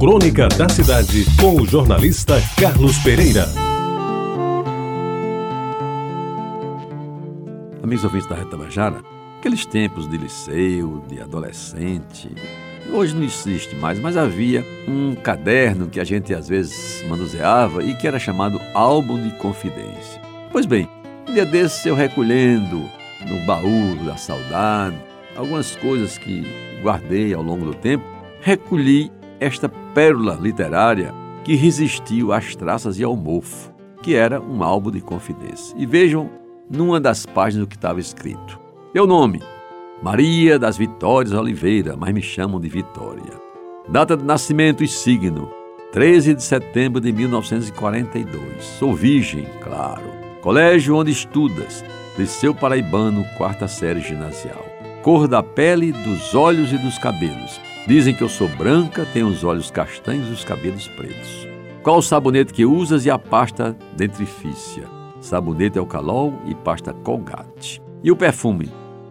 Crônica 0.00 0.48
da 0.48 0.66
Cidade, 0.66 1.26
com 1.38 1.60
o 1.60 1.66
jornalista 1.66 2.40
Carlos 2.58 2.96
Pereira. 3.00 3.44
Amigos 7.82 8.02
ouvintes 8.02 8.26
da 8.26 8.34
Reta 8.34 8.56
Bajara, 8.56 9.02
aqueles 9.38 9.66
tempos 9.66 10.08
de 10.08 10.16
liceu, 10.16 11.04
de 11.06 11.20
adolescente, 11.20 12.30
hoje 12.90 13.14
não 13.14 13.22
existe 13.22 13.76
mais, 13.76 14.00
mas 14.00 14.16
havia 14.16 14.64
um 14.88 15.14
caderno 15.14 15.86
que 15.86 16.00
a 16.00 16.04
gente 16.04 16.32
às 16.32 16.48
vezes 16.48 17.04
manuseava 17.06 17.84
e 17.84 17.94
que 17.94 18.08
era 18.08 18.18
chamado 18.18 18.58
álbum 18.72 19.22
de 19.22 19.36
confidência. 19.36 20.18
Pois 20.50 20.64
bem, 20.64 20.88
um 21.28 21.34
dia 21.34 21.44
desses 21.44 21.84
eu 21.84 21.94
recolhendo 21.94 22.88
no 23.28 23.44
baú 23.44 23.96
da 24.06 24.16
saudade 24.16 24.96
algumas 25.36 25.76
coisas 25.76 26.16
que 26.16 26.42
guardei 26.82 27.34
ao 27.34 27.42
longo 27.42 27.66
do 27.66 27.74
tempo, 27.74 28.04
recolhi 28.40 29.12
esta 29.40 29.68
pérola 29.94 30.38
literária 30.40 31.12
que 31.42 31.54
resistiu 31.56 32.32
às 32.32 32.54
traças 32.54 32.98
e 32.98 33.02
ao 33.02 33.16
mofo, 33.16 33.72
que 34.02 34.14
era 34.14 34.40
um 34.40 34.62
álbum 34.62 34.90
de 34.90 35.00
confidência. 35.00 35.74
E 35.76 35.86
vejam 35.86 36.30
numa 36.70 37.00
das 37.00 37.26
páginas 37.26 37.64
o 37.64 37.68
que 37.68 37.76
estava 37.76 37.98
escrito. 37.98 38.60
Meu 38.94 39.06
nome, 39.06 39.42
Maria 40.02 40.58
das 40.58 40.76
Vitórias 40.76 41.32
Oliveira, 41.32 41.96
mas 41.96 42.12
me 42.12 42.22
chamam 42.22 42.60
de 42.60 42.68
Vitória. 42.68 43.40
Data 43.88 44.16
de 44.16 44.24
nascimento 44.24 44.84
e 44.84 44.88
signo, 44.88 45.50
13 45.92 46.34
de 46.34 46.42
setembro 46.42 47.00
de 47.00 47.10
1942. 47.12 48.64
Sou 48.78 48.94
virgem, 48.94 49.46
claro. 49.62 50.20
Colégio 50.40 50.96
onde 50.96 51.10
estudas, 51.10 51.84
Liceu 52.16 52.54
Paraibano, 52.54 53.24
quarta 53.36 53.66
série 53.66 54.00
ginasial. 54.00 54.64
Cor 55.02 55.26
da 55.26 55.42
pele, 55.42 55.92
dos 55.92 56.34
olhos 56.34 56.72
e 56.72 56.78
dos 56.78 56.98
cabelos. 56.98 57.60
Dizem 57.86 58.14
que 58.14 58.22
eu 58.22 58.28
sou 58.28 58.48
branca, 58.48 59.06
tenho 59.12 59.26
os 59.26 59.42
olhos 59.42 59.70
castanhos 59.70 60.28
e 60.28 60.32
os 60.32 60.44
cabelos 60.44 60.86
pretos. 60.88 61.48
Qual 61.82 61.98
o 61.98 62.02
sabonete 62.02 62.52
que 62.52 62.64
usas 62.66 63.06
e 63.06 63.10
a 63.10 63.18
pasta 63.18 63.76
dentrifícia? 63.96 64.84
Sabonete 65.20 65.78
Alcalol 65.78 66.34
e 66.46 66.54
pasta 66.54 66.92
Colgate. 66.92 67.80
E 68.02 68.10
o 68.10 68.16
perfume? 68.16 68.70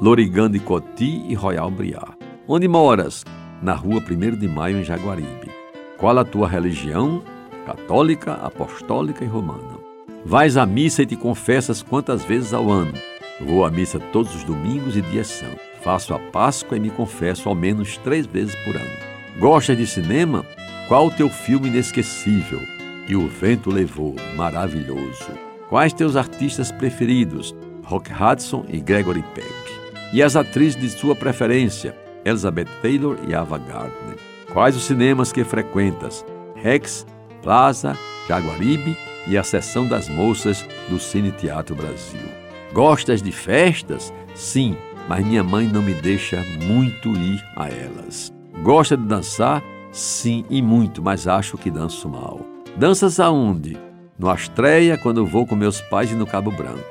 Lorigan 0.00 0.50
de 0.50 0.58
Coty 0.58 1.24
e 1.26 1.34
Royal 1.34 1.70
Briar. 1.70 2.16
Onde 2.46 2.68
moras? 2.68 3.24
Na 3.62 3.74
rua 3.74 4.00
1 4.00 4.38
de 4.38 4.48
Maio, 4.48 4.78
em 4.78 4.84
Jaguaribe. 4.84 5.50
Qual 5.98 6.18
a 6.18 6.24
tua 6.24 6.48
religião? 6.48 7.22
Católica, 7.66 8.34
apostólica 8.34 9.24
e 9.24 9.28
romana. 9.28 9.78
Vais 10.24 10.56
à 10.56 10.66
missa 10.66 11.02
e 11.02 11.06
te 11.06 11.16
confessas 11.16 11.82
quantas 11.82 12.24
vezes 12.24 12.52
ao 12.52 12.70
ano? 12.70 12.94
Vou 13.40 13.64
à 13.64 13.70
missa 13.70 13.98
todos 13.98 14.34
os 14.34 14.44
domingos 14.44 14.96
e 14.96 15.02
dias 15.02 15.28
santos. 15.28 15.69
Faço 15.82 16.12
a 16.14 16.18
Páscoa 16.18 16.76
e 16.76 16.80
me 16.80 16.90
confesso 16.90 17.48
ao 17.48 17.54
menos 17.54 17.96
três 17.98 18.26
vezes 18.26 18.54
por 18.64 18.76
ano. 18.76 18.90
Gostas 19.38 19.76
de 19.76 19.86
cinema? 19.86 20.44
Qual 20.88 21.06
o 21.06 21.10
teu 21.10 21.28
filme 21.28 21.68
inesquecível? 21.68 22.60
E 23.08 23.16
o 23.16 23.26
vento 23.28 23.70
levou, 23.70 24.14
maravilhoso. 24.36 25.30
Quais 25.68 25.92
teus 25.92 26.16
artistas 26.16 26.70
preferidos? 26.70 27.54
Rock 27.84 28.10
Hudson 28.12 28.64
e 28.68 28.80
Gregory 28.80 29.24
Peck. 29.34 29.48
E 30.12 30.22
as 30.22 30.36
atrizes 30.36 30.80
de 30.80 30.90
sua 30.90 31.14
preferência? 31.14 31.96
Elizabeth 32.24 32.68
Taylor 32.82 33.16
e 33.26 33.34
Ava 33.34 33.58
Gardner. 33.58 34.16
Quais 34.52 34.76
os 34.76 34.84
cinemas 34.84 35.32
que 35.32 35.44
frequentas? 35.44 36.24
Rex, 36.56 37.06
Plaza, 37.42 37.96
Jaguaribe 38.28 38.96
e 39.26 39.38
a 39.38 39.42
Sessão 39.42 39.86
das 39.86 40.08
Moças 40.08 40.66
do 40.88 40.98
Cine 40.98 41.30
Teatro 41.32 41.74
Brasil. 41.74 42.20
Gostas 42.72 43.22
de 43.22 43.32
festas? 43.32 44.12
Sim, 44.34 44.76
mas 45.10 45.26
minha 45.26 45.42
mãe 45.42 45.66
não 45.66 45.82
me 45.82 45.92
deixa 45.92 46.40
muito 46.62 47.08
ir 47.16 47.44
a 47.56 47.68
elas. 47.68 48.32
Gosta 48.62 48.96
de 48.96 49.02
dançar? 49.02 49.60
Sim, 49.90 50.44
e 50.48 50.62
muito, 50.62 51.02
mas 51.02 51.26
acho 51.26 51.58
que 51.58 51.68
danço 51.68 52.08
mal. 52.08 52.46
Danças 52.76 53.18
aonde? 53.18 53.76
No 54.16 54.30
Astreia, 54.30 54.96
quando 54.96 55.26
vou 55.26 55.44
com 55.44 55.56
meus 55.56 55.80
pais 55.80 56.12
e 56.12 56.14
no 56.14 56.28
Cabo 56.28 56.52
Branco. 56.52 56.84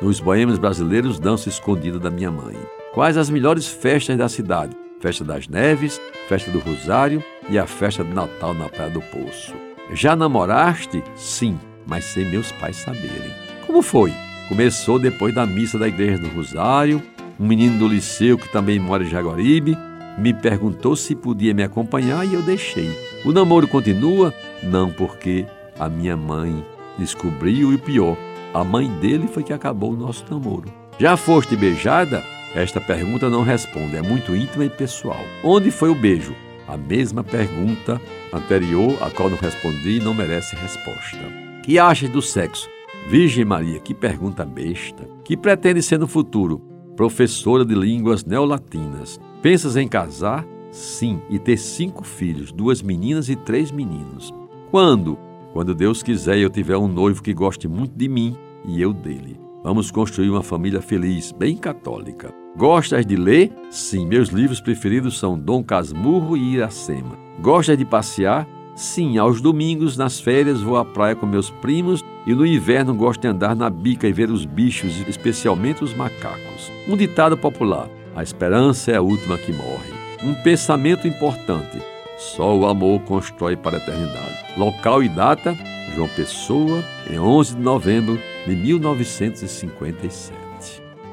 Nos 0.00 0.18
boêmios 0.18 0.58
brasileiros, 0.58 1.18
danço 1.18 1.50
escondido 1.50 2.00
da 2.00 2.10
minha 2.10 2.30
mãe. 2.30 2.56
Quais 2.94 3.18
as 3.18 3.28
melhores 3.28 3.66
festas 3.66 4.16
da 4.16 4.30
cidade? 4.30 4.74
Festa 4.98 5.22
das 5.22 5.46
Neves, 5.46 6.00
Festa 6.30 6.50
do 6.50 6.58
Rosário 6.58 7.22
e 7.50 7.58
a 7.58 7.66
festa 7.66 8.02
de 8.02 8.14
Natal 8.14 8.54
na 8.54 8.70
Praia 8.70 8.88
do 8.88 9.02
Poço. 9.02 9.52
Já 9.92 10.16
namoraste? 10.16 11.04
Sim, 11.14 11.60
mas 11.86 12.06
sem 12.06 12.24
meus 12.30 12.50
pais 12.52 12.76
saberem. 12.76 13.30
Como 13.66 13.82
foi? 13.82 14.10
Começou 14.48 14.98
depois 14.98 15.34
da 15.34 15.44
missa 15.44 15.78
da 15.78 15.88
Igreja 15.88 16.18
do 16.18 16.28
Rosário. 16.28 17.02
Um 17.38 17.46
menino 17.46 17.78
do 17.78 17.88
liceu 17.88 18.38
que 18.38 18.52
também 18.52 18.78
mora 18.78 19.04
em 19.04 19.08
Jaguaribe 19.08 19.76
me 20.18 20.34
perguntou 20.34 20.94
se 20.94 21.14
podia 21.14 21.54
me 21.54 21.62
acompanhar 21.62 22.26
e 22.26 22.34
eu 22.34 22.42
deixei. 22.42 22.90
O 23.24 23.32
namoro 23.32 23.66
continua? 23.66 24.34
Não, 24.62 24.90
porque 24.90 25.46
a 25.78 25.88
minha 25.88 26.16
mãe 26.16 26.64
descobriu 26.98 27.72
e 27.72 27.76
o 27.76 27.78
pior, 27.78 28.16
a 28.52 28.62
mãe 28.62 28.88
dele 29.00 29.26
foi 29.26 29.42
que 29.42 29.52
acabou 29.52 29.92
o 29.92 29.96
nosso 29.96 30.24
namoro. 30.30 30.72
Já 30.98 31.16
foste 31.16 31.56
beijada? 31.56 32.22
Esta 32.54 32.80
pergunta 32.80 33.30
não 33.30 33.42
responde, 33.42 33.96
é 33.96 34.02
muito 34.02 34.36
íntima 34.36 34.64
e 34.66 34.70
pessoal. 34.70 35.24
Onde 35.42 35.70
foi 35.70 35.88
o 35.88 35.94
beijo? 35.94 36.34
A 36.68 36.76
mesma 36.76 37.24
pergunta 37.24 38.00
anterior, 38.32 38.96
a 39.02 39.10
qual 39.10 39.30
não 39.30 39.38
respondi, 39.38 40.00
não 40.00 40.12
merece 40.12 40.54
resposta. 40.56 41.18
Que 41.62 41.78
achas 41.78 42.10
do 42.10 42.20
sexo? 42.20 42.68
Virgem 43.08 43.44
Maria, 43.44 43.80
que 43.80 43.94
pergunta 43.94 44.44
besta. 44.44 45.08
Que 45.24 45.36
pretende 45.36 45.82
ser 45.82 45.98
no 45.98 46.06
futuro? 46.06 46.71
Professora 46.96 47.64
de 47.64 47.74
línguas 47.74 48.22
neolatinas. 48.22 49.18
Pensas 49.40 49.76
em 49.76 49.88
casar? 49.88 50.46
Sim, 50.70 51.20
e 51.30 51.38
ter 51.38 51.56
cinco 51.56 52.04
filhos, 52.04 52.52
duas 52.52 52.82
meninas 52.82 53.30
e 53.30 53.36
três 53.36 53.70
meninos. 53.70 54.32
Quando? 54.70 55.18
Quando 55.54 55.74
Deus 55.74 56.02
quiser 56.02 56.36
e 56.36 56.42
eu 56.42 56.50
tiver 56.50 56.76
um 56.76 56.88
noivo 56.88 57.22
que 57.22 57.32
goste 57.32 57.66
muito 57.66 57.96
de 57.96 58.08
mim 58.08 58.36
e 58.66 58.80
eu 58.80 58.92
dele. 58.92 59.40
Vamos 59.64 59.90
construir 59.90 60.28
uma 60.28 60.42
família 60.42 60.82
feliz, 60.82 61.32
bem 61.32 61.56
católica. 61.56 62.34
Gostas 62.56 63.06
de 63.06 63.16
ler? 63.16 63.52
Sim, 63.70 64.06
meus 64.06 64.28
livros 64.28 64.60
preferidos 64.60 65.18
são 65.18 65.38
Dom 65.38 65.62
Casmurro 65.62 66.36
e 66.36 66.54
Iracema. 66.54 67.16
Gostas 67.40 67.78
de 67.78 67.86
passear? 67.86 68.46
Sim, 68.74 69.16
aos 69.16 69.40
domingos, 69.40 69.96
nas 69.96 70.20
férias, 70.20 70.60
vou 70.60 70.76
à 70.76 70.84
praia 70.84 71.16
com 71.16 71.26
meus 71.26 71.50
primos 71.50 72.04
e 72.26 72.34
no 72.34 72.46
inverno 72.46 72.94
gosto 72.94 73.20
de 73.22 73.28
andar 73.28 73.56
na 73.56 73.68
bica 73.68 74.06
e 74.06 74.12
ver 74.12 74.30
os 74.30 74.44
bichos, 74.44 75.00
especialmente 75.08 75.82
os 75.82 75.94
macacos. 75.94 76.70
Um 76.88 76.96
ditado 76.96 77.36
popular: 77.36 77.88
a 78.14 78.22
esperança 78.22 78.92
é 78.92 78.96
a 78.96 79.02
última 79.02 79.38
que 79.38 79.52
morre. 79.52 79.92
Um 80.22 80.34
pensamento 80.34 81.08
importante: 81.08 81.78
só 82.18 82.56
o 82.56 82.66
amor 82.66 83.00
constrói 83.00 83.56
para 83.56 83.76
a 83.76 83.80
eternidade. 83.80 84.38
Local 84.56 85.02
e 85.02 85.08
data: 85.08 85.56
João 85.94 86.08
Pessoa, 86.08 86.82
em 87.10 87.18
11 87.18 87.56
de 87.56 87.62
novembro 87.62 88.18
de 88.46 88.54
1957. 88.54 90.32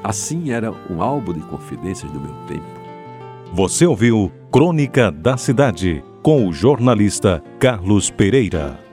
Assim 0.02 0.50
era 0.50 0.72
um 0.88 1.02
álbum 1.02 1.32
de 1.32 1.40
confidências 1.40 2.10
do 2.10 2.20
meu 2.20 2.32
tempo. 2.46 2.64
Você 3.52 3.84
ouviu 3.84 4.32
Crônica 4.50 5.10
da 5.10 5.36
Cidade 5.36 6.02
com 6.22 6.46
o 6.46 6.52
jornalista 6.52 7.42
Carlos 7.58 8.10
Pereira. 8.10 8.89